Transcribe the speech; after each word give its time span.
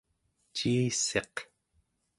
ciissiq 0.55 1.35